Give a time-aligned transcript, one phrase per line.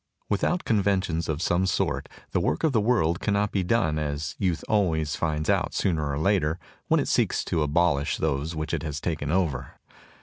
[0.29, 4.63] Without conventions of some sort the work of the world cannot be done, as youth
[4.67, 8.99] always finds out sooner or later, when it seeks to abolish those which it has
[8.99, 9.73] taken over.